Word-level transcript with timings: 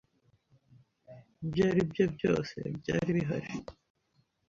Ibyo 1.43 1.61
aribyo 1.69 2.05
byose 2.15 2.57
byari 2.79 3.09
bihari. 3.17 3.51